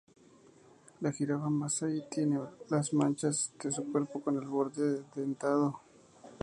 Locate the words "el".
4.41-4.47